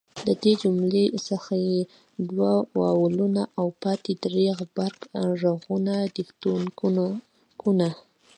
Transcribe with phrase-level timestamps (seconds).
[0.25, 1.79] له دې جملې څخه ئې
[2.29, 4.99] دوه واولونه او پاته درې ئې غبرګ
[5.39, 7.87] ږغونه دیفتونګونه